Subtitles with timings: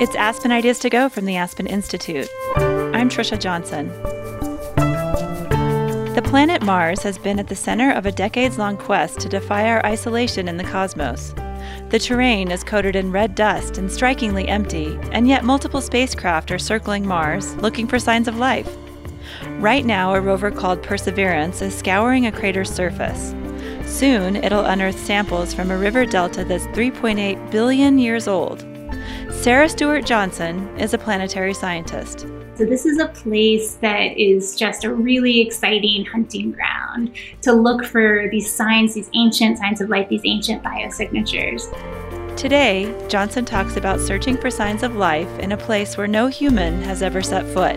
[0.00, 2.28] It's Aspen Ideas to Go from the Aspen Institute.
[2.56, 3.88] I'm Trisha Johnson.
[6.14, 9.68] The planet Mars has been at the center of a decades long quest to defy
[9.68, 11.34] our isolation in the cosmos.
[11.88, 16.60] The terrain is coated in red dust and strikingly empty, and yet multiple spacecraft are
[16.60, 18.72] circling Mars looking for signs of life.
[19.58, 23.34] Right now, a rover called Perseverance is scouring a crater's surface.
[23.84, 28.64] Soon, it'll unearth samples from a river delta that's 3.8 billion years old.
[29.40, 32.26] Sarah Stewart Johnson is a planetary scientist.
[32.56, 37.84] So, this is a place that is just a really exciting hunting ground to look
[37.84, 41.62] for these signs, these ancient signs of life, these ancient biosignatures.
[42.36, 46.82] Today, Johnson talks about searching for signs of life in a place where no human
[46.82, 47.76] has ever set foot.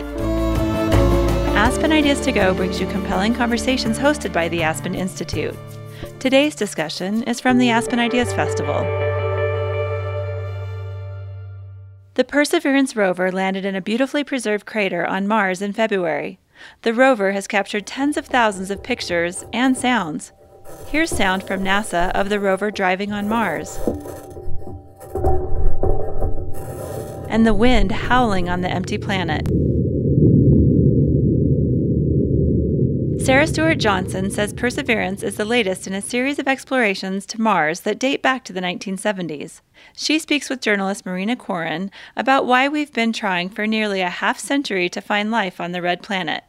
[1.54, 5.54] Aspen Ideas to Go brings you compelling conversations hosted by the Aspen Institute.
[6.18, 9.11] Today's discussion is from the Aspen Ideas Festival.
[12.14, 16.38] The Perseverance rover landed in a beautifully preserved crater on Mars in February.
[16.82, 20.30] The rover has captured tens of thousands of pictures and sounds.
[20.88, 23.78] Here's sound from NASA of the rover driving on Mars.
[27.30, 29.48] And the wind howling on the empty planet.
[33.22, 37.82] Sarah Stewart Johnson says Perseverance is the latest in a series of explorations to Mars
[37.82, 39.60] that date back to the 1970s.
[39.96, 44.40] She speaks with journalist Marina Koren about why we've been trying for nearly a half
[44.40, 46.42] century to find life on the red planet.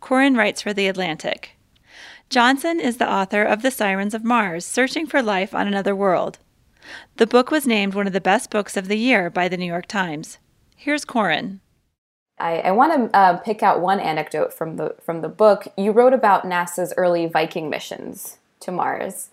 [0.00, 1.58] Koren writes for The Atlantic.
[2.30, 6.38] Johnson is the author of The Sirens of Mars Searching for Life on Another World.
[7.18, 9.66] The book was named one of the best books of the year by the New
[9.66, 10.38] York Times.
[10.76, 11.60] Here's Koren.
[12.38, 15.68] I, I want to uh, pick out one anecdote from the from the book.
[15.76, 19.30] You wrote about NASA's early Viking missions to Mars,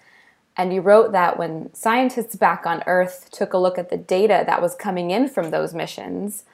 [0.55, 4.43] and you wrote that when scientists back on Earth took a look at the data
[4.45, 6.45] that was coming in from those missions,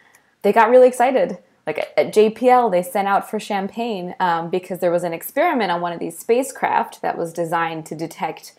[0.42, 1.38] they got really excited.
[1.68, 5.72] Like at, at JPL, they sent out for champagne um, because there was an experiment
[5.72, 8.54] on one of these spacecraft that was designed to detect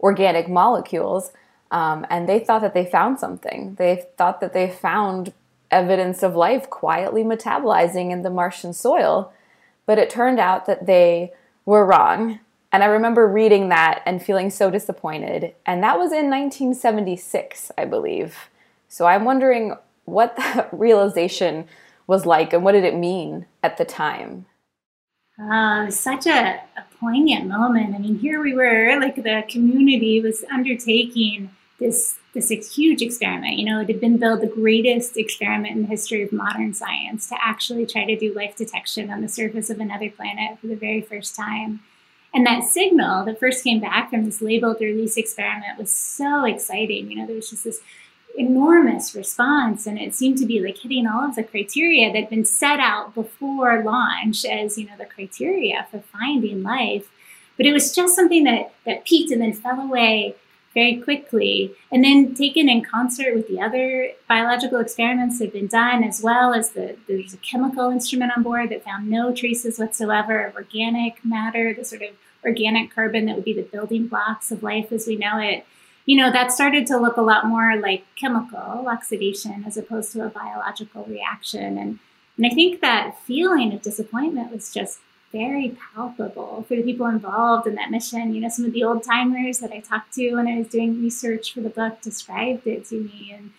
[0.00, 1.32] organic molecules.
[1.70, 3.74] Um, and they thought that they found something.
[3.74, 5.32] They thought that they found
[5.74, 9.32] evidence of life quietly metabolizing in the Martian soil.
[9.86, 11.32] But it turned out that they
[11.66, 12.40] were wrong.
[12.72, 15.54] And I remember reading that and feeling so disappointed.
[15.66, 18.48] And that was in 1976, I believe.
[18.88, 21.66] So I'm wondering what that realization
[22.06, 24.46] was like and what did it mean at the time?
[25.40, 27.94] Uh, such a, a poignant moment.
[27.94, 33.58] I mean, here we were, like the community was undertaking this this huge experiment.
[33.58, 37.28] You know, it had been billed the greatest experiment in the history of modern science
[37.28, 40.76] to actually try to do life detection on the surface of another planet for the
[40.76, 41.80] very first time.
[42.34, 47.10] And that signal that first came back from this labeled release experiment was so exciting.
[47.10, 47.80] You know, there was just this
[48.36, 52.30] enormous response, and it seemed to be like hitting all of the criteria that had
[52.30, 57.08] been set out before launch as, you know, the criteria for finding life.
[57.56, 60.34] But it was just something that, that peaked and then fell away
[60.74, 65.68] very quickly, and then taken in concert with the other biological experiments that have been
[65.68, 69.78] done, as well as the there's a chemical instrument on board that found no traces
[69.78, 72.10] whatsoever of organic matter, the sort of
[72.44, 75.64] organic carbon that would be the building blocks of life as we know it.
[76.06, 80.26] You know, that started to look a lot more like chemical oxidation as opposed to
[80.26, 81.78] a biological reaction.
[81.78, 81.98] And,
[82.36, 84.98] and I think that feeling of disappointment was just
[85.34, 88.32] very palpable for the people involved in that mission.
[88.34, 91.02] You know, some of the old timers that I talked to when I was doing
[91.02, 93.34] research for the book described it to me.
[93.36, 93.50] And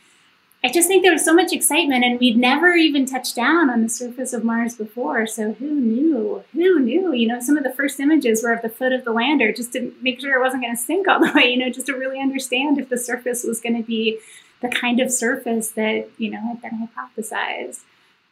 [0.63, 3.83] I just think there was so much excitement, and we'd never even touched down on
[3.83, 5.27] the surface of Mars before.
[5.27, 6.43] So who knew?
[6.53, 7.13] Who knew?
[7.13, 9.73] You know, some of the first images were of the foot of the lander just
[9.73, 11.93] to make sure it wasn't going to sink all the way, you know, just to
[11.93, 14.19] really understand if the surface was going to be
[14.61, 17.81] the kind of surface that, you know, had been hypothesized.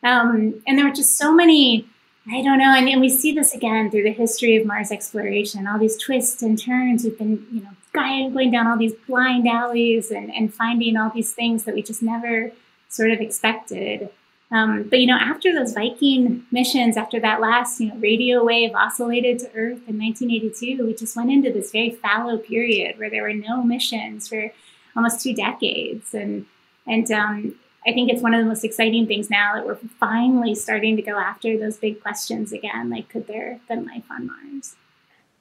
[0.02, 1.88] Um, and there were just so many
[2.32, 2.74] I don't know.
[2.74, 6.62] And, we see this again through the history of Mars exploration, all these twists and
[6.62, 7.04] turns.
[7.04, 11.34] We've been, you know, going down all these blind alleys and, and finding all these
[11.34, 12.52] things that we just never
[12.88, 14.10] sort of expected.
[14.52, 18.74] Um, but, you know, after those Viking missions, after that last, you know, radio wave
[18.74, 23.24] oscillated to Earth in 1982, we just went into this very fallow period where there
[23.24, 24.52] were no missions for
[24.96, 26.14] almost two decades.
[26.14, 26.46] And,
[26.86, 27.56] and um,
[27.86, 31.02] I think it's one of the most exciting things now that we're finally starting to
[31.02, 32.90] go after those big questions again.
[32.90, 34.76] Like, could there have been life on Mars?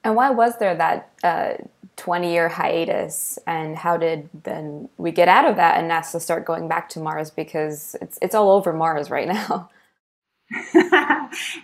[0.03, 1.17] And why was there that
[1.95, 3.39] 20 uh, year hiatus?
[3.47, 6.99] And how did then we get out of that and NASA start going back to
[6.99, 7.31] Mars?
[7.31, 9.69] Because it's, it's all over Mars right now.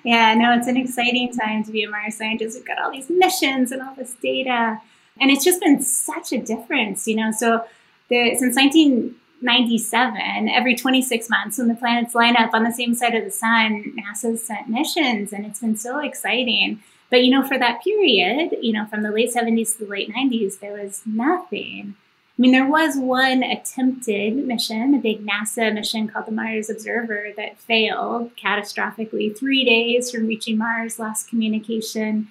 [0.04, 2.58] yeah, no, it's an exciting time to be a Mars scientist.
[2.58, 4.80] We've got all these missions and all this data.
[5.20, 7.32] And it's just been such a difference, you know.
[7.32, 7.66] So,
[8.08, 12.94] the, since 19 97, every 26 months, when the planets line up on the same
[12.94, 16.82] side of the sun, NASA's sent missions, and it's been so exciting.
[17.10, 20.14] But you know, for that period, you know, from the late 70s to the late
[20.14, 21.96] 90s, there was nothing.
[22.40, 27.34] I mean, there was one attempted mission, a big NASA mission called the Mars Observer,
[27.36, 29.38] that failed catastrophically.
[29.38, 32.30] Three days from reaching Mars, lost communication.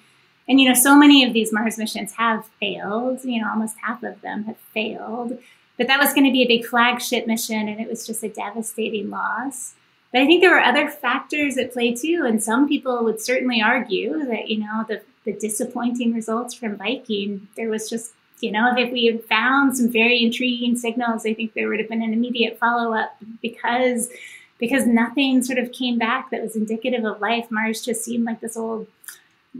[0.48, 3.22] And, you know, so many of these Mars missions have failed.
[3.22, 5.38] You know, almost half of them have failed.
[5.78, 8.28] But that was going to be a big flagship mission, and it was just a
[8.28, 9.74] devastating loss.
[10.12, 12.24] But I think there were other factors at play too.
[12.26, 17.48] And some people would certainly argue that, you know, the, the disappointing results from Viking,
[17.56, 21.54] there was just you know, if we had found some very intriguing signals, I think
[21.54, 24.10] there would have been an immediate follow up because
[24.58, 27.46] because nothing sort of came back that was indicative of life.
[27.50, 28.88] Mars just seemed like this old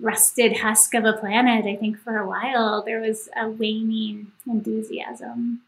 [0.01, 1.67] rusted husk of a planet.
[1.67, 5.61] I think for a while there was a waning enthusiasm.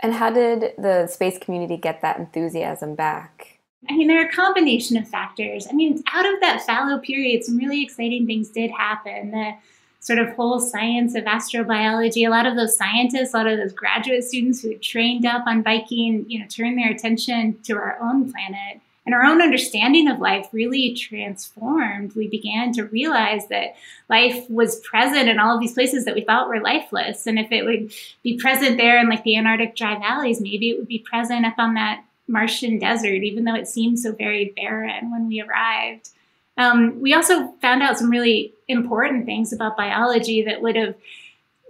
[0.00, 3.58] And how did the space community get that enthusiasm back?
[3.88, 5.66] I mean, there are a combination of factors.
[5.70, 9.30] I mean, out of that fallow period, some really exciting things did happen.
[9.30, 9.54] The
[10.00, 12.26] sort of whole science of astrobiology.
[12.26, 15.46] A lot of those scientists, a lot of those graduate students who had trained up
[15.46, 18.80] on Viking, you know, turned their attention to our own planet.
[19.10, 22.14] And our own understanding of life really transformed.
[22.14, 23.74] We began to realize that
[24.08, 27.26] life was present in all of these places that we thought were lifeless.
[27.26, 27.92] And if it would
[28.22, 31.58] be present there in like the Antarctic dry valleys, maybe it would be present up
[31.58, 36.10] on that Martian desert, even though it seemed so very barren when we arrived.
[36.56, 40.94] Um, we also found out some really important things about biology that would have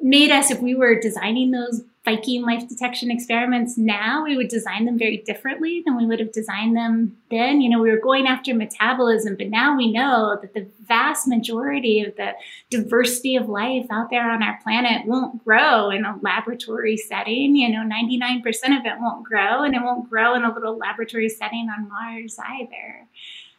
[0.03, 4.85] made us, if we were designing those Viking life detection experiments now, we would design
[4.85, 7.61] them very differently than we would have designed them then.
[7.61, 12.03] You know, we were going after metabolism, but now we know that the vast majority
[12.03, 12.33] of the
[12.69, 17.55] diversity of life out there on our planet won't grow in a laboratory setting.
[17.55, 18.45] You know, 99%
[18.79, 22.39] of it won't grow, and it won't grow in a little laboratory setting on Mars
[22.45, 23.07] either.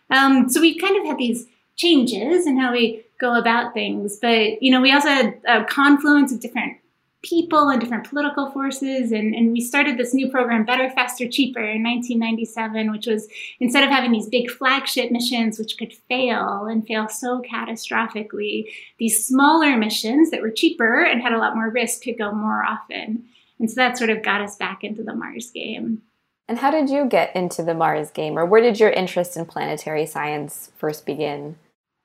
[0.09, 1.47] Um, so we kind of had these
[1.77, 4.17] changes in how we go about things.
[4.21, 6.80] But, you know, we also had a confluence of different
[7.23, 9.11] people and different political forces.
[9.11, 13.27] And, and we started this new program, Better, Faster, Cheaper, in 1997, which was
[13.59, 19.25] instead of having these big flagship missions, which could fail and fail so catastrophically, these
[19.25, 23.25] smaller missions that were cheaper and had a lot more risk could go more often.
[23.59, 26.01] And so that sort of got us back into the Mars game.
[26.47, 29.45] And how did you get into the Mars game, or where did your interest in
[29.45, 31.55] planetary science first begin?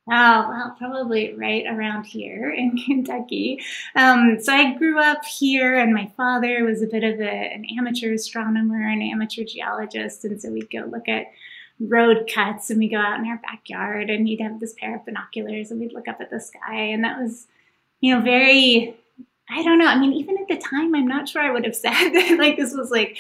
[0.09, 3.61] Oh, well, probably right around here in Kentucky.
[3.97, 7.67] Um, so I grew up here, and my father was a bit of a, an
[7.77, 10.25] amateur astronomer, an amateur geologist.
[10.25, 11.27] And so we'd go look at
[11.81, 15.05] road cuts and we'd go out in our backyard, and he'd have this pair of
[15.05, 16.77] binoculars and we'd look up at the sky.
[16.77, 17.49] And that was,
[18.01, 18.97] you know, very
[19.49, 19.87] I don't know.
[19.87, 22.57] I mean, even at the time, I'm not sure I would have said that like
[22.57, 23.19] this was like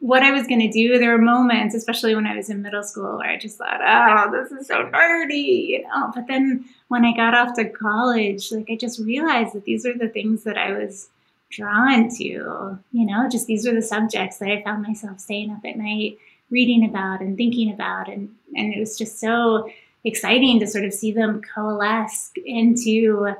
[0.00, 0.98] what I was going to do.
[0.98, 4.30] There were moments, especially when I was in middle school, where I just thought, oh,
[4.30, 6.12] this is so nerdy, you know.
[6.14, 9.96] But then when I got off to college, like I just realized that these are
[9.96, 11.08] the things that I was
[11.50, 15.64] drawn to, you know, just these were the subjects that I found myself staying up
[15.64, 16.18] at night
[16.50, 18.08] reading about and thinking about.
[18.08, 19.70] And, and it was just so
[20.04, 23.34] exciting to sort of see them coalesce into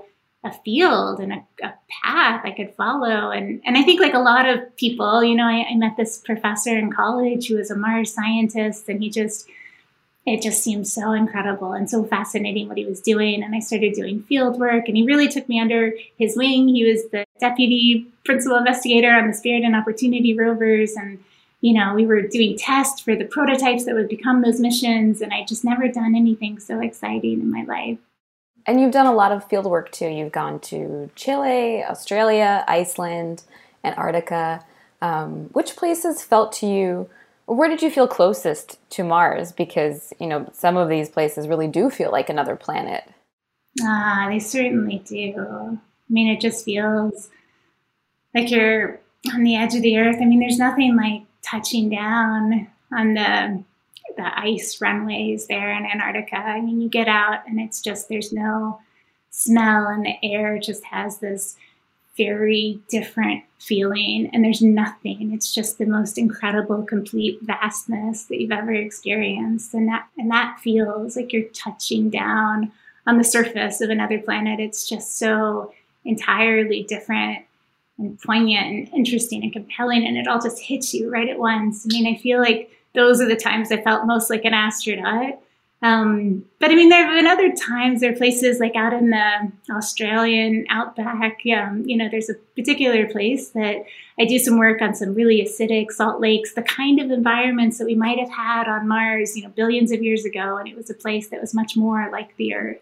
[0.44, 3.30] a field and a, a, path I could follow.
[3.30, 6.18] And, and I think, like a lot of people, you know, I, I, met this
[6.18, 9.48] professor in college who was a Mars scientist, and he just,
[10.26, 13.42] it just seemed so incredible and so fascinating what he was doing.
[13.42, 16.68] And I started doing field work, and he really took me under his wing.
[16.68, 20.92] He was the deputy principal investigator on the Spirit and Opportunity rovers.
[20.92, 21.24] And
[21.62, 25.32] you know, we were doing tests for the prototypes that would become those missions, and
[25.32, 27.98] I just never done anything so exciting in my life.
[28.66, 30.08] And you've done a lot of field work too.
[30.08, 33.42] You've gone to Chile, Australia, Iceland,
[33.84, 34.64] Antarctica.
[35.02, 37.10] Um, which places felt to you,
[37.46, 39.52] where did you feel closest to Mars?
[39.52, 43.04] Because, you know, some of these places really do feel like another planet.
[43.82, 45.34] Ah, they certainly do.
[45.38, 47.28] I mean, it just feels
[48.34, 49.00] like you're
[49.32, 50.16] on the edge of the earth.
[50.20, 53.62] I mean, there's nothing like touching down on the
[54.16, 56.36] the ice runways there in Antarctica.
[56.36, 58.80] I mean, you get out and it's just, there's no
[59.30, 61.56] smell, and the air just has this
[62.16, 65.32] very different feeling, and there's nothing.
[65.32, 69.74] It's just the most incredible, complete vastness that you've ever experienced.
[69.74, 72.70] And that, and that feels like you're touching down
[73.06, 74.60] on the surface of another planet.
[74.60, 77.44] It's just so entirely different
[77.98, 81.86] and poignant and interesting and compelling and it all just hits you right at once.
[81.86, 85.38] I mean, I feel like those are the times I felt most like an astronaut.
[85.82, 88.00] Um, but I mean, there have been other times.
[88.00, 91.42] There are places like out in the Australian outback.
[91.54, 93.84] Um, you know, there's a particular place that
[94.18, 97.84] I do some work on some really acidic salt lakes, the kind of environments that
[97.84, 100.88] we might have had on Mars, you know, billions of years ago, and it was
[100.88, 102.80] a place that was much more like the Earth.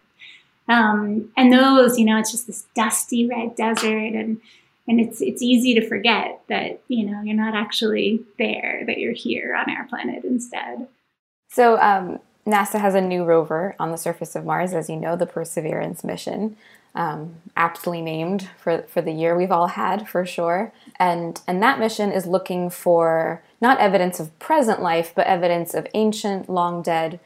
[0.69, 4.39] Um, and those, you know, it's just this dusty red desert, and
[4.87, 9.13] and it's it's easy to forget that you know you're not actually there, that you're
[9.13, 10.87] here on our planet instead.
[11.49, 15.15] So um, NASA has a new rover on the surface of Mars, as you know,
[15.15, 16.57] the Perseverance mission,
[16.93, 20.73] um, aptly named for, for the year we've all had for sure.
[20.99, 25.87] And, and that mission is looking for not evidence of present life, but evidence of
[25.93, 27.19] ancient, long dead,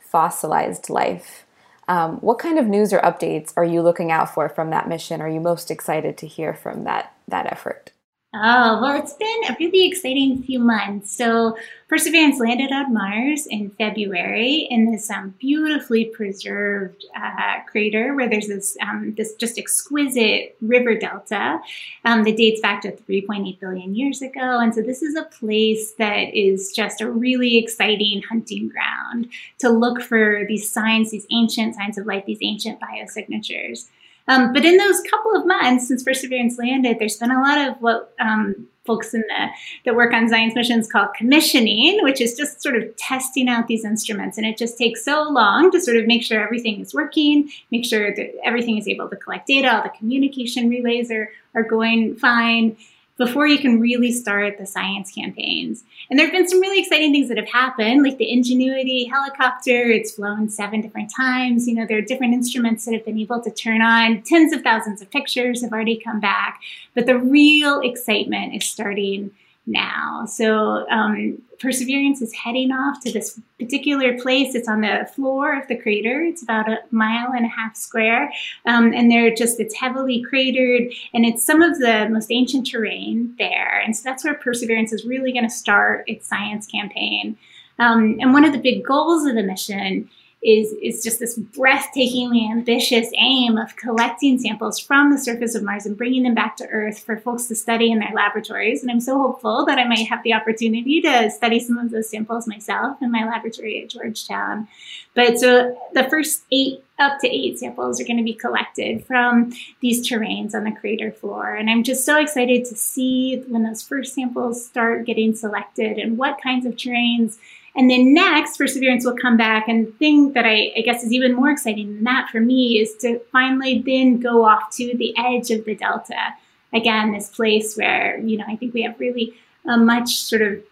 [0.00, 1.43] fossilized life.
[1.88, 5.20] Um, what kind of news or updates are you looking out for from that mission?
[5.20, 7.92] Are you most excited to hear from that, that effort?
[8.36, 11.16] Oh, well, it's been a really exciting few months.
[11.16, 11.56] So,
[11.88, 18.48] Perseverance landed on Mars in February in this um, beautifully preserved uh, crater where there's
[18.48, 21.60] this um, this just exquisite river delta
[22.04, 24.58] um, that dates back to 3.8 billion years ago.
[24.58, 29.28] And so, this is a place that is just a really exciting hunting ground
[29.60, 33.86] to look for these signs, these ancient signs of life, these ancient biosignatures.
[34.26, 37.76] Um, but in those couple of months since Perseverance landed, there's been a lot of
[37.80, 39.48] what um, folks in the
[39.84, 43.84] that work on science missions call commissioning, which is just sort of testing out these
[43.84, 44.38] instruments.
[44.38, 47.84] And it just takes so long to sort of make sure everything is working, make
[47.84, 52.16] sure that everything is able to collect data, all the communication relays are, are going
[52.16, 52.76] fine
[53.16, 55.84] before you can really start the science campaigns.
[56.10, 59.90] And there have been some really exciting things that have happened, like the Ingenuity helicopter.
[59.90, 61.68] It's flown seven different times.
[61.68, 64.22] You know, there are different instruments that have been able to turn on.
[64.22, 66.60] Tens of thousands of pictures have already come back.
[66.94, 69.30] But the real excitement is starting
[69.66, 70.26] now.
[70.26, 74.54] So um, Perseverance is heading off to this particular place.
[74.54, 76.20] It's on the floor of the crater.
[76.22, 78.32] It's about a mile and a half square,
[78.66, 83.34] um, and they're just it's heavily cratered, and it's some of the most ancient terrain
[83.38, 83.80] there.
[83.80, 87.36] And so that's where Perseverance is really going to start its science campaign.
[87.78, 90.08] Um, and one of the big goals of the mission
[90.44, 95.86] is, is just this breathtakingly ambitious aim of collecting samples from the surface of Mars
[95.86, 98.82] and bringing them back to Earth for folks to study in their laboratories.
[98.82, 102.10] And I'm so hopeful that I might have the opportunity to study some of those
[102.10, 104.68] samples myself in my laboratory at Georgetown.
[105.14, 109.50] But so the first eight, up to eight samples are going to be collected from
[109.80, 111.54] these terrains on the crater floor.
[111.54, 116.18] And I'm just so excited to see when those first samples start getting selected and
[116.18, 117.38] what kinds of terrains
[117.76, 119.66] and then next, Perseverance will come back.
[119.68, 122.78] And the thing that I, I, guess is even more exciting than that for me
[122.78, 126.34] is to finally then go off to the edge of the Delta.
[126.72, 129.34] Again, this place where, you know, I think we have really
[129.68, 130.62] a much sort of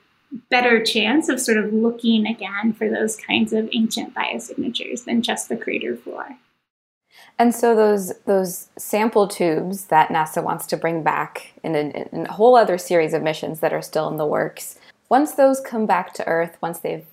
[0.49, 5.49] better chance of sort of looking again for those kinds of ancient biosignatures than just
[5.49, 6.39] the crater floor.
[7.39, 12.27] And so those those sample tubes that NASA wants to bring back in a, in
[12.27, 14.79] a whole other series of missions that are still in the works
[15.13, 17.05] once those come back to Earth, once they've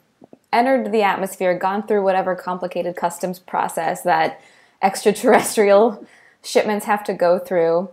[0.54, 4.40] entered the atmosphere, gone through whatever complicated customs process that
[4.82, 6.08] extraterrestrial
[6.42, 7.90] shipments have to go through,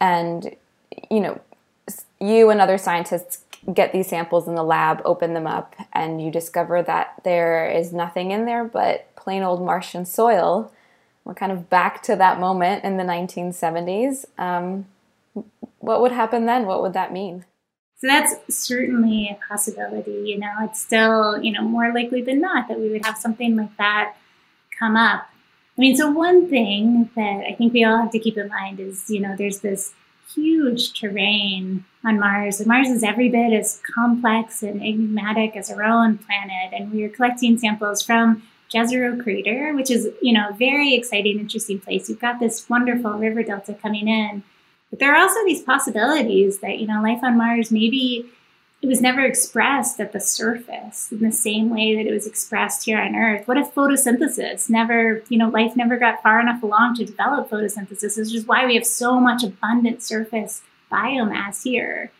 [0.00, 0.54] and
[1.10, 1.40] you know,
[2.20, 3.42] you and other scientists
[3.74, 7.92] get these samples in the lab, open them up, and you discover that there is
[7.92, 10.70] nothing in there but plain old Martian soil.
[11.24, 14.24] We're kind of back to that moment in the 1970s.
[14.38, 14.86] Um,
[15.80, 16.64] what would happen then?
[16.64, 17.44] What would that mean?
[18.00, 20.22] So that's certainly a possibility.
[20.26, 23.56] You know, it's still, you know, more likely than not that we would have something
[23.56, 24.14] like that
[24.78, 25.28] come up.
[25.76, 28.78] I mean, so one thing that I think we all have to keep in mind
[28.80, 29.94] is, you know, there's this
[30.32, 32.60] huge terrain on Mars.
[32.60, 36.72] And Mars is every bit as complex and enigmatic as our own planet.
[36.72, 41.38] And we are collecting samples from Jezero Crater, which is, you know, a very exciting,
[41.38, 42.08] interesting place.
[42.08, 44.42] You've got this wonderful river delta coming in.
[44.90, 48.30] But there are also these possibilities that, you know, life on Mars maybe
[48.80, 52.84] it was never expressed at the surface in the same way that it was expressed
[52.84, 53.48] here on Earth.
[53.48, 58.16] What if photosynthesis never, you know, life never got far enough along to develop photosynthesis,
[58.16, 62.12] which is why we have so much abundant surface biomass here.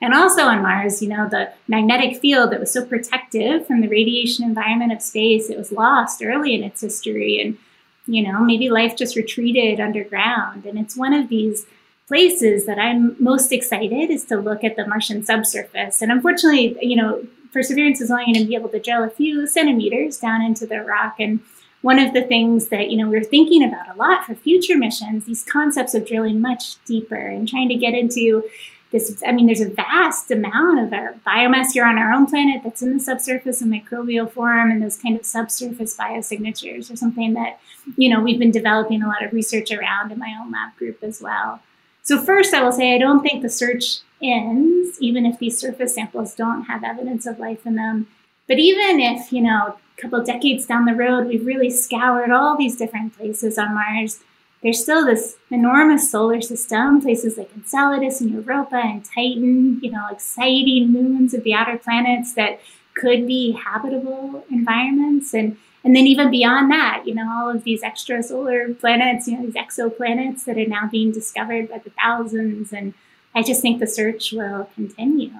[0.00, 3.88] And also on Mars, you know, the magnetic field that was so protective from the
[3.88, 7.40] radiation environment of space, it was lost early in its history.
[7.42, 7.58] And,
[8.06, 10.64] you know, maybe life just retreated underground.
[10.64, 11.66] And it's one of these
[12.08, 16.00] places that I'm most excited is to look at the Martian subsurface.
[16.00, 19.46] And unfortunately, you know, Perseverance is only going to be able to drill a few
[19.46, 21.16] centimeters down into the rock.
[21.18, 21.40] And
[21.82, 25.26] one of the things that, you know, we're thinking about a lot for future missions,
[25.26, 28.42] these concepts of drilling much deeper and trying to get into
[28.90, 32.62] this i mean there's a vast amount of our biomass here on our own planet
[32.64, 37.34] that's in the subsurface in microbial form and those kind of subsurface biosignatures are something
[37.34, 37.60] that
[37.96, 41.02] you know we've been developing a lot of research around in my own lab group
[41.02, 41.60] as well
[42.08, 45.94] so first i will say i don't think the search ends even if these surface
[45.94, 48.06] samples don't have evidence of life in them
[48.46, 52.56] but even if you know a couple decades down the road we've really scoured all
[52.56, 54.20] these different places on mars
[54.62, 60.06] there's still this enormous solar system, places like Enceladus and Europa and Titan, you know,
[60.10, 62.60] exciting moons of the outer planets that
[62.94, 65.32] could be habitable environments.
[65.32, 69.46] And, and then even beyond that, you know, all of these extrasolar planets, you know,
[69.46, 72.72] these exoplanets that are now being discovered by the thousands.
[72.72, 72.94] And
[73.34, 75.30] I just think the search will continue.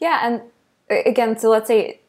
[0.00, 0.20] Yeah.
[0.22, 0.42] And
[1.06, 2.00] again, so let's say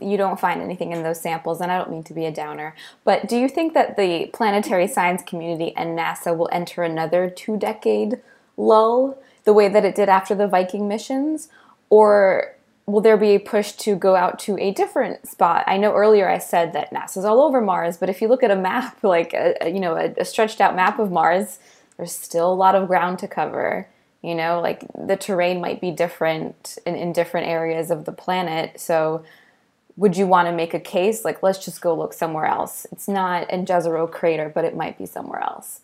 [0.00, 2.74] you don't find anything in those samples, and I don't mean to be a downer,
[3.04, 7.56] but do you think that the planetary science community and NASA will enter another two
[7.56, 8.20] decade
[8.56, 11.48] lull the way that it did after the Viking missions?
[11.90, 12.56] Or
[12.88, 15.62] will there be a push to go out to a different spot?
[15.66, 18.50] I know earlier I said that NASA's all over Mars, but if you look at
[18.50, 21.58] a map, like a, you know, a, a stretched out map of Mars,
[21.96, 23.88] there's still a lot of ground to cover
[24.22, 24.60] you know?
[24.60, 28.80] Like the terrain might be different in, in different areas of the planet.
[28.80, 29.24] So
[29.96, 32.86] would you want to make a case like let's just go look somewhere else?
[32.92, 35.80] It's not in jezero crater but it might be somewhere else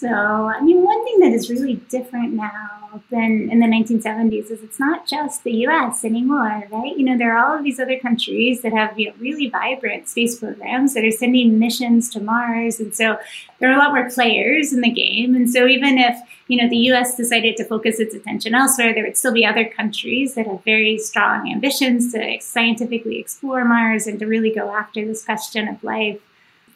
[0.00, 4.62] so i mean one thing that is really different now than in the 1970s is
[4.62, 6.96] it's not just the us anymore right?
[6.96, 10.08] You know there are all of these other countries that have you know, really vibrant
[10.08, 12.80] space programs that are sending missions to mars.
[12.80, 13.18] And so
[13.58, 15.34] there are a lot more players in the game.
[15.34, 19.04] And so even if you know, the US decided to focus its attention elsewhere, there
[19.04, 24.18] would still be other countries that have very strong ambitions to scientifically explore Mars and
[24.18, 26.20] to really go after this question of life.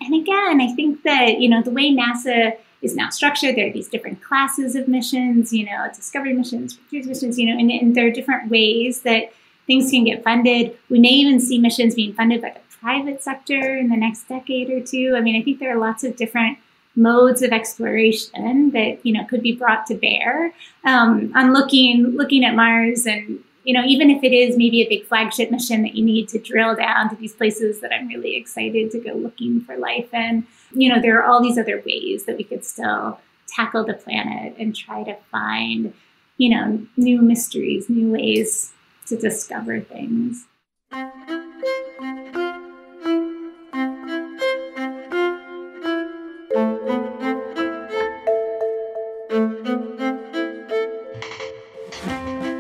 [0.01, 3.73] And again, I think that, you know, the way NASA is now structured, there are
[3.73, 8.07] these different classes of missions, you know, discovery missions, missions, you know, and, and there
[8.07, 9.33] are different ways that
[9.67, 10.77] things can get funded.
[10.89, 14.71] We may even see missions being funded by the private sector in the next decade
[14.71, 15.15] or two.
[15.17, 16.59] I mean, I think there are lots of different
[16.97, 20.53] modes of exploration that you know could be brought to bear
[20.85, 24.89] um, on looking looking at Mars and you know even if it is maybe a
[24.89, 28.35] big flagship mission that you need to drill down to these places that I'm really
[28.35, 32.25] excited to go looking for life in you know there are all these other ways
[32.25, 35.92] that we could still tackle the planet and try to find
[36.38, 38.73] you know new mysteries new ways
[39.09, 40.47] to discover things.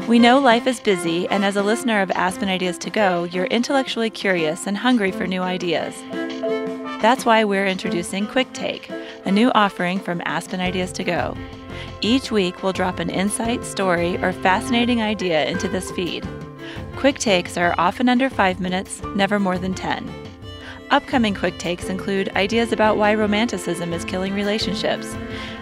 [0.08, 3.44] We know life is busy, and as a listener of Aspen Ideas to Go, you're
[3.44, 5.94] intellectually curious and hungry for new ideas.
[7.02, 8.88] That's why we're introducing Quick Take,
[9.26, 11.36] a new offering from Aspen Ideas to Go.
[12.00, 16.26] Each week, we'll drop an insight, story, or fascinating idea into this feed.
[16.96, 20.10] Quick takes are often under five minutes, never more than 10.
[20.90, 25.14] Upcoming quick takes include ideas about why romanticism is killing relationships,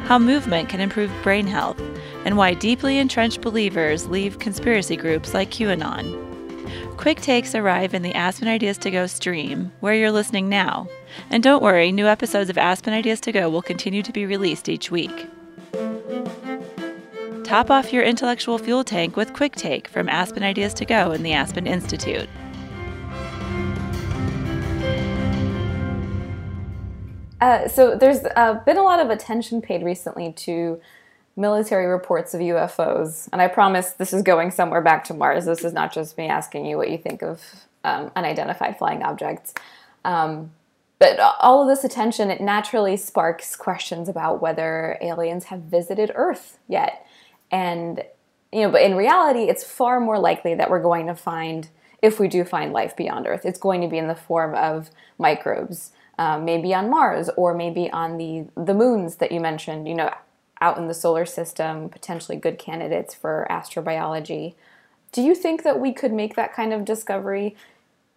[0.04, 1.82] how movement can improve brain health,
[2.26, 6.24] and why deeply entrenched believers leave conspiracy groups like QAnon.
[6.96, 10.88] Quick takes arrive in the Aspen Ideas to Go stream, where you're listening now.
[11.30, 14.68] And don't worry, new episodes of Aspen Ideas to Go will continue to be released
[14.68, 15.28] each week.
[17.44, 21.24] Top off your intellectual fuel tank with Quick Take from Aspen Ideas to Go and
[21.24, 22.28] the Aspen Institute.
[27.40, 30.80] Uh, so there's uh, been a lot of attention paid recently to
[31.36, 33.28] military reports of UFOs.
[33.32, 35.44] And I promise this is going somewhere back to Mars.
[35.44, 37.42] This is not just me asking you what you think of
[37.84, 39.52] um, unidentified flying objects.
[40.04, 40.52] Um,
[40.98, 46.58] but all of this attention, it naturally sparks questions about whether aliens have visited Earth
[46.68, 47.06] yet.
[47.50, 48.02] And,
[48.50, 51.68] you know, but in reality, it's far more likely that we're going to find,
[52.00, 54.90] if we do find life beyond Earth, it's going to be in the form of
[55.18, 55.92] microbes.
[56.18, 59.86] Um, maybe on Mars or maybe on the the moons that you mentioned.
[59.86, 60.14] You know,
[60.60, 64.54] out in the solar system, potentially good candidates for astrobiology.
[65.12, 67.56] Do you think that we could make that kind of discovery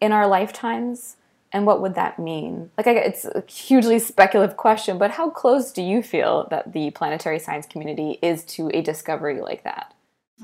[0.01, 1.17] in our lifetimes?
[1.51, 2.69] And what would that mean?
[2.77, 7.39] Like, it's a hugely speculative question, but how close do you feel that the planetary
[7.39, 9.93] science community is to a discovery like that?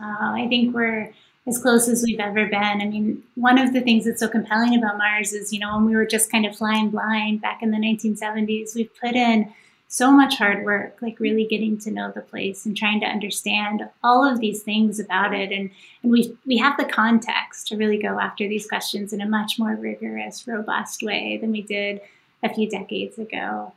[0.01, 1.13] Uh, I think we're
[1.47, 2.81] as close as we've ever been.
[2.81, 5.85] I mean, one of the things that's so compelling about Mars is, you know, when
[5.85, 9.53] we were just kind of flying blind back in the 1970s, we put in
[9.95, 13.87] so much hard work, like really getting to know the place and trying to understand
[14.03, 15.53] all of these things about it.
[15.53, 15.71] And,
[16.03, 19.57] and we, we have the context to really go after these questions in a much
[19.57, 22.01] more rigorous, robust way than we did
[22.43, 23.71] a few decades ago.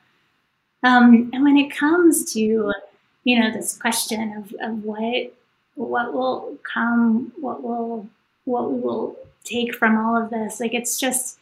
[0.83, 2.41] Um, and when it comes to,
[3.23, 5.33] you know, this question of, of what
[5.77, 8.09] what will come, what will
[8.45, 10.59] what we will take from all of this.
[10.59, 11.39] Like it's just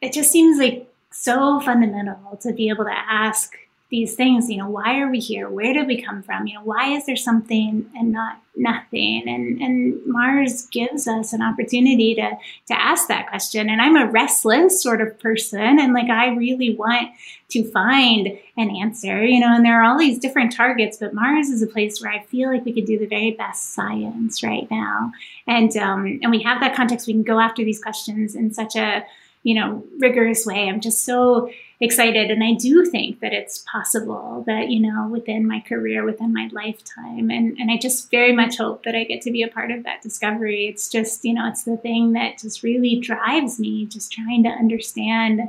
[0.00, 3.52] it just seems like so fundamental to be able to ask
[3.90, 5.48] these things you know why are we here?
[5.48, 6.46] Where did we come from?
[6.46, 9.24] You know why is there something and not nothing?
[9.28, 12.30] And and mars gives us an opportunity to
[12.68, 13.68] to ask that question.
[13.68, 17.10] And i'm a restless sort of person and like i really want
[17.48, 21.48] to find an answer you know and there are all these different targets but mars
[21.48, 24.68] is a place where i feel like we could do the very best science right
[24.70, 25.12] now.
[25.46, 27.06] And um and we have that context.
[27.06, 29.04] We can go after these questions in such a
[29.46, 31.48] you know rigorous way i'm just so
[31.80, 32.30] excited.
[32.30, 36.48] And I do think that it's possible that, you know, within my career, within my
[36.52, 37.30] lifetime.
[37.30, 39.84] And, and I just very much hope that I get to be a part of
[39.84, 40.68] that discovery.
[40.68, 44.48] It's just, you know, it's the thing that just really drives me, just trying to
[44.48, 45.42] understand,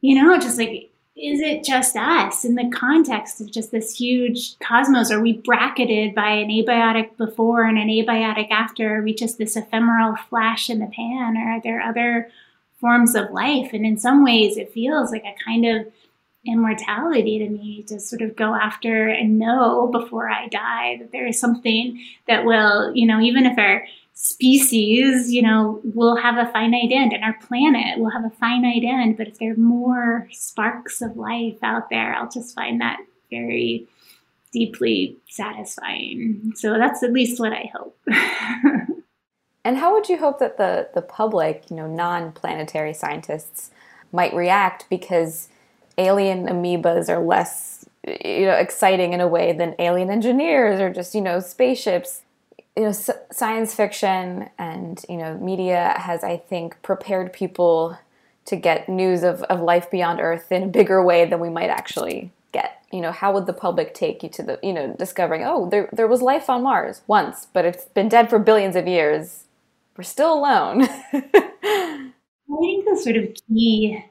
[0.00, 4.58] you know, just like, is it just us in the context of just this huge
[4.58, 5.10] cosmos?
[5.10, 8.98] Are we bracketed by an abiotic before and an abiotic after?
[8.98, 11.38] Are we just this ephemeral flash in the pan?
[11.38, 12.30] Or are there other
[12.80, 13.70] forms of life.
[13.72, 15.86] And in some ways, it feels like a kind of
[16.46, 21.26] immortality to me to sort of go after and know before I die that there
[21.26, 26.50] is something that will, you know, even if our species, you know, will have a
[26.52, 30.28] finite end and our planet will have a finite end, but if there are more
[30.32, 33.86] sparks of life out there, I'll just find that very
[34.52, 36.52] deeply satisfying.
[36.56, 37.98] So that's at least what I hope.
[39.66, 43.72] And how would you hope that the, the public, you know, non planetary scientists,
[44.12, 45.48] might react because
[45.98, 51.16] alien amoebas are less, you know, exciting in a way than alien engineers or just,
[51.16, 52.22] you know, spaceships?
[52.76, 57.98] You know, science fiction and, you know, media has, I think, prepared people
[58.44, 61.70] to get news of, of life beyond Earth in a bigger way than we might
[61.70, 62.84] actually get.
[62.92, 65.88] You know, how would the public take you to the, you know, discovering, oh, there,
[65.92, 69.45] there was life on Mars once, but it's been dead for billions of years
[69.96, 70.82] we're still alone.
[71.12, 74.04] I think the sort of key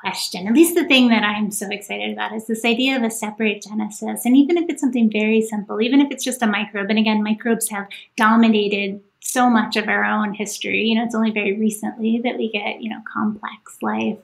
[0.00, 3.10] question, at least the thing that I'm so excited about, is this idea of a
[3.10, 4.24] separate genesis.
[4.24, 7.22] And even if it's something very simple, even if it's just a microbe, and again,
[7.22, 10.84] microbes have dominated so much of our own history.
[10.84, 14.18] You know, it's only very recently that we get, you know, complex life.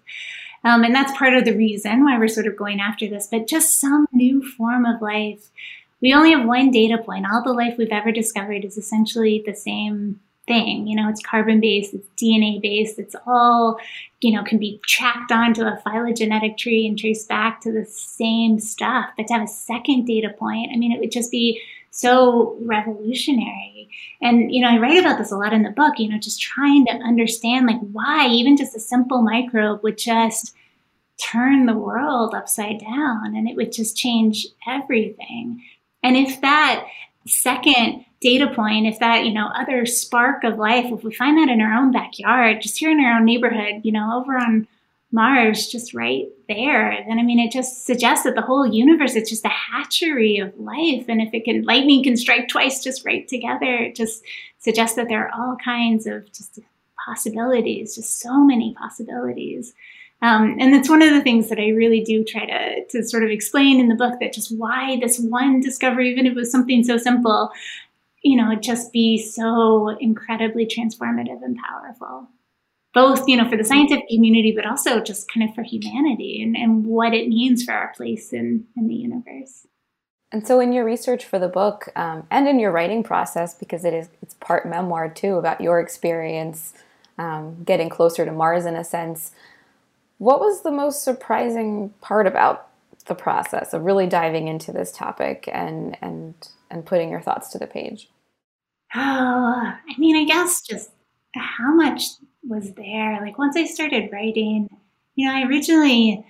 [0.65, 3.47] Um, and that's part of the reason why we're sort of going after this, but
[3.47, 5.51] just some new form of life.
[6.01, 7.27] We only have one data point.
[7.31, 10.87] All the life we've ever discovered is essentially the same thing.
[10.87, 13.79] You know, it's carbon based, it's DNA based, it's all,
[14.21, 18.59] you know, can be tracked onto a phylogenetic tree and traced back to the same
[18.59, 19.11] stuff.
[19.17, 23.89] But to have a second data point, I mean, it would just be so revolutionary.
[24.21, 26.41] And, you know, I write about this a lot in the book, you know, just
[26.41, 30.55] trying to understand like why even just a simple microbe would just
[31.19, 35.63] turn the world upside down and it would just change everything.
[36.03, 36.87] And if that
[37.27, 41.53] second data point, if that, you know, other spark of life, if we find that
[41.53, 44.67] in our own backyard, just here in our own neighborhood, you know, over on
[45.13, 49.29] Mars, just right there, then I mean, it just suggests that the whole universe is
[49.29, 51.05] just a hatchery of life.
[51.09, 54.23] And if it can, lightning can strike twice just right together, it just
[54.59, 56.59] suggests that there are all kinds of just
[57.07, 59.75] possibilities, just so many possibilities.
[60.23, 63.23] Um, and that's one of the things that I really do try to, to sort
[63.23, 66.51] of explain in the book that just why this one discovery, even if it was
[66.51, 67.51] something so simple,
[68.27, 72.29] you know, just be so incredibly transformative and powerful.
[72.93, 76.57] Both, you know, for the scientific community, but also just kind of for humanity and,
[76.57, 79.67] and what it means for our place in, in the universe.
[80.33, 83.85] And so, in your research for the book, um, and in your writing process, because
[83.85, 86.75] it is it's part memoir too about your experience
[87.17, 89.31] um, getting closer to Mars in a sense.
[90.19, 92.69] What was the most surprising part about
[93.07, 96.35] the process of really diving into this topic and and
[96.73, 98.09] and putting your thoughts to the page?
[98.99, 100.91] Oh, I mean, I guess just
[101.35, 102.03] how much
[102.43, 103.21] was there.
[103.21, 104.71] Like once I started writing,
[105.17, 106.25] you know, I originally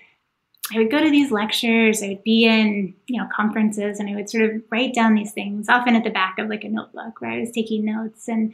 [0.75, 4.17] I would go to these lectures, I would be in, you know, conferences and I
[4.17, 7.21] would sort of write down these things, often at the back of like a notebook
[7.21, 8.27] where I was taking notes.
[8.27, 8.53] And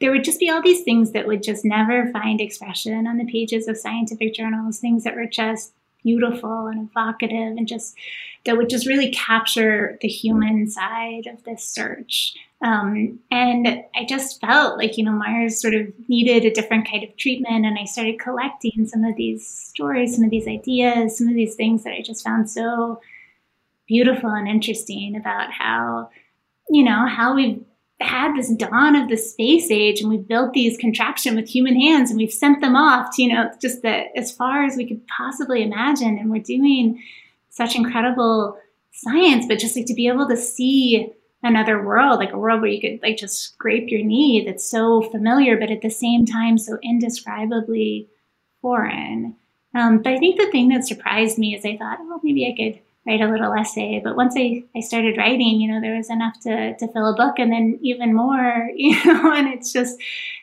[0.00, 3.26] there would just be all these things that would just never find expression on the
[3.26, 5.72] pages of scientific journals, things that were just
[6.04, 7.96] beautiful and evocative and just
[8.44, 12.36] that would just really capture the human side of this search.
[12.62, 17.02] Um, and I just felt like, you know, Mars sort of needed a different kind
[17.02, 17.64] of treatment.
[17.64, 21.54] And I started collecting some of these stories, some of these ideas, some of these
[21.54, 23.00] things that I just found so
[23.86, 26.10] beautiful and interesting about how,
[26.68, 27.64] you know, how we've
[28.00, 32.10] had this dawn of the space age and we've built these contraption with human hands
[32.10, 35.06] and we've sent them off to, you know, just the, as far as we could
[35.06, 36.18] possibly imagine.
[36.18, 37.02] And we're doing
[37.50, 38.58] such incredible
[38.92, 41.10] science, but just like to be able to see
[41.42, 45.02] another world, like a world where you could like just scrape your knee that's so
[45.02, 48.08] familiar, but at the same time so indescribably
[48.60, 49.36] foreign.
[49.74, 52.56] Um, but I think the thing that surprised me is I thought, oh, maybe I
[52.56, 54.00] could write a little essay.
[54.02, 57.16] But once I, I started writing, you know, there was enough to, to fill a
[57.16, 59.98] book and then even more, you know, and it's just,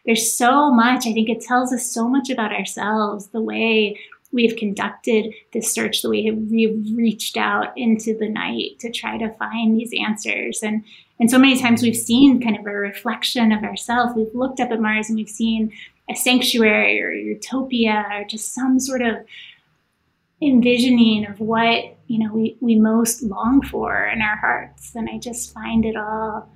[0.05, 1.05] there's so much.
[1.05, 3.99] I think it tells us so much about ourselves, the way
[4.32, 9.34] we've conducted this search, the way we've reached out into the night to try to
[9.34, 10.62] find these answers.
[10.63, 10.84] And
[11.20, 14.13] and so many times we've seen kind of a reflection of ourselves.
[14.16, 15.74] We've looked up at Mars and we've seen
[16.10, 19.18] a sanctuary or utopia or just some sort of
[20.42, 25.18] envisioning of what you know we, we most long for in our hearts and i
[25.18, 26.48] just find it all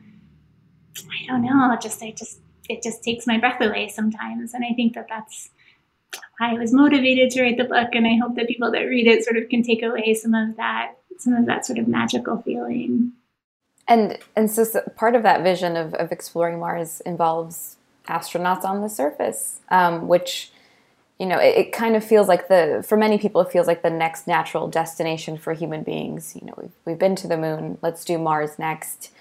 [1.09, 4.71] i don't know just i just it just takes my breath away sometimes and i
[4.75, 5.49] think that that's
[6.39, 9.23] I was motivated to write the book, and I hope that people that read it
[9.23, 13.13] sort of can take away some of that, some of that sort of magical feeling.
[13.87, 18.89] And and so, part of that vision of, of exploring Mars involves astronauts on the
[18.89, 20.51] surface, um, which
[21.19, 23.83] you know it, it, kind of feels like the for many people it feels like
[23.83, 26.35] the next natural destination for human beings.
[26.35, 29.11] You know, we've we've been to the moon, let's do Mars next,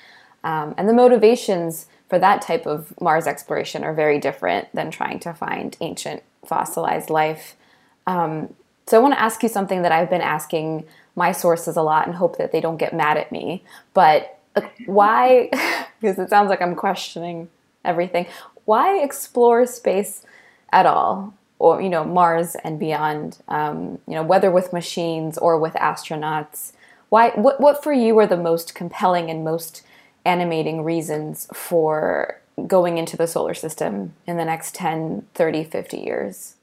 [0.45, 5.21] um, and the motivations for that type of Mars exploration are very different than trying
[5.21, 7.57] to find ancient fossilized life.
[8.07, 8.55] Um,
[8.87, 12.07] so I want to ask you something that I've been asking my sources a lot
[12.07, 13.63] and hope that they don't get mad at me.
[13.95, 14.39] But
[14.87, 15.49] why,
[16.01, 17.49] because it sounds like I'm questioning
[17.85, 18.27] everything,
[18.65, 20.25] why explore space
[20.73, 21.35] at all?
[21.59, 26.73] Or, you know, Mars and beyond, um, you know, whether with machines or with astronauts.
[27.11, 29.83] Why, what, what for you are the most compelling and most
[30.25, 36.57] animating reasons for going into the solar system in the next 10, 30, 50 years?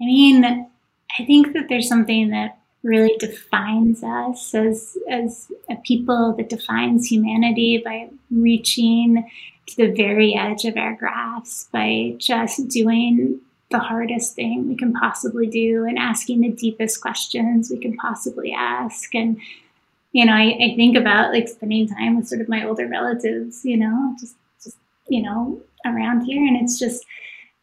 [0.00, 6.34] I mean, I think that there's something that really defines us as as a people
[6.36, 9.28] that defines humanity by reaching
[9.66, 13.38] to the very edge of our grasp by just doing
[13.70, 18.52] the hardest thing we can possibly do and asking the deepest questions we can possibly
[18.52, 19.38] ask and
[20.12, 23.64] you know I, I think about like spending time with sort of my older relatives
[23.64, 24.34] you know just
[25.10, 26.46] you know, around here.
[26.46, 27.04] And it's just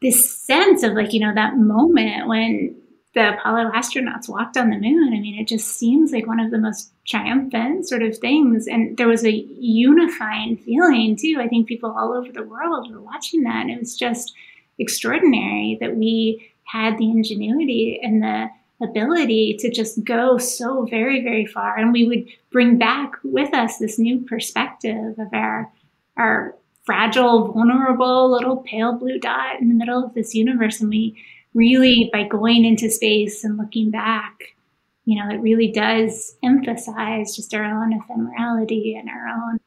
[0.01, 2.75] this sense of like, you know, that moment when
[3.13, 5.11] the Apollo astronauts walked on the moon.
[5.13, 8.67] I mean, it just seems like one of the most triumphant sort of things.
[8.67, 11.37] And there was a unifying feeling too.
[11.39, 13.61] I think people all over the world were watching that.
[13.61, 14.33] And it was just
[14.77, 18.49] extraordinary that we had the ingenuity and the
[18.81, 21.75] ability to just go so very, very far.
[21.75, 25.71] And we would bring back with us this new perspective of our
[26.17, 26.55] our
[26.87, 30.79] fragile, vulnerable little pale blue dot in the middle of this universe.
[30.81, 31.21] And we
[31.53, 34.55] really, by going into space and looking back,
[35.03, 39.59] you know, it really does emphasize just our own ephemerality and our own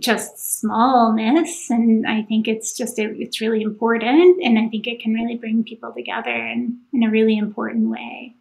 [0.00, 1.70] just smallness.
[1.70, 4.42] And I think it's just, a, it's really important.
[4.42, 8.34] And I think it can really bring people together in, in a really important way.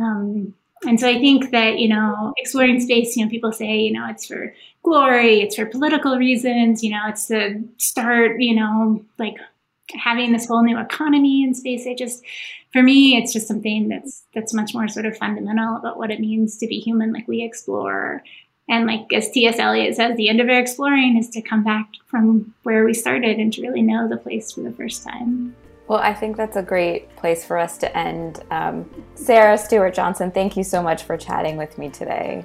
[0.00, 0.54] Um,
[0.86, 4.06] and so I think that, you know, exploring space, you know, people say, you know,
[4.08, 9.36] it's for glory, it's for political reasons, you know, it's to start, you know, like
[9.94, 11.86] having this whole new economy in space.
[11.86, 12.22] I just,
[12.72, 16.20] for me, it's just something that's that's much more sort of fundamental about what it
[16.20, 18.22] means to be human, like we explore.
[18.68, 19.58] And like as T.S.
[19.58, 23.38] Eliot says, the end of our exploring is to come back from where we started
[23.38, 25.56] and to really know the place for the first time.
[25.88, 28.44] Well, I think that's a great place for us to end.
[28.50, 32.44] Um, Sarah Stewart Johnson, thank you so much for chatting with me today.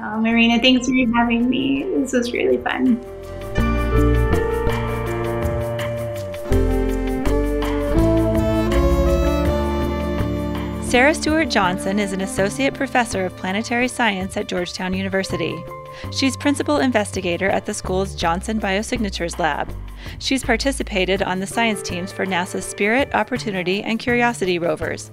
[0.00, 1.82] Oh, Marina, thanks for having me.
[1.82, 3.02] This was really fun.
[10.84, 15.56] Sarah Stewart Johnson is an associate professor of planetary science at Georgetown University.
[16.12, 19.74] She's principal investigator at the school's Johnson Biosignatures Lab.
[20.18, 25.10] She's participated on the science teams for NASA's Spirit, Opportunity, and Curiosity rovers.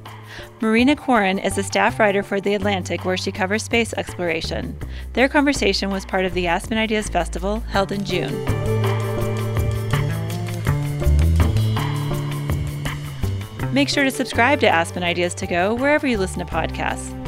[0.61, 4.77] Marina Koren is a staff writer for The Atlantic where she covers space exploration.
[5.13, 8.33] Their conversation was part of the Aspen Ideas Festival held in June.
[13.73, 17.22] Make sure to subscribe to Aspen Ideas to Go wherever you listen to podcasts.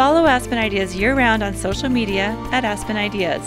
[0.00, 3.42] Follow Aspen Ideas year round on social media at Aspen Ideas.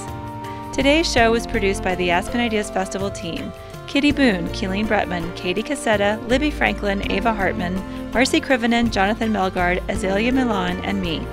[0.72, 3.52] Today's show was produced by the Aspen Ideas Festival team
[3.88, 7.74] Kitty Boone, Keeleen Bretman, Katie Cassetta, Libby Franklin, Ava Hartman,
[8.12, 11.26] Marcy Krivonen, Jonathan Melgard, Azalea Milan, and me.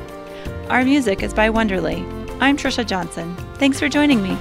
[0.70, 2.02] Our music is by Wonderly.
[2.40, 3.36] I'm Trisha Johnson.
[3.56, 4.38] Thanks for joining me.